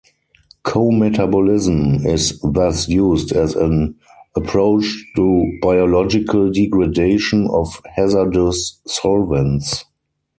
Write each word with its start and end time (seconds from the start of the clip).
Co-metabolism 0.63 2.07
is 2.07 2.39
thus 2.39 2.89
used 2.89 3.33
as 3.33 3.53
an 3.55 3.93
approach 4.35 5.05
to 5.15 5.59
biological 5.61 6.51
degradation 6.51 7.47
of 7.51 7.79
hazardous 7.93 8.79
solvents. 8.87 9.85